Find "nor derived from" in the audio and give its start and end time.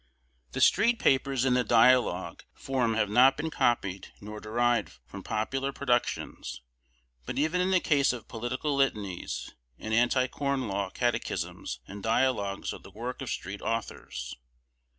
4.19-5.21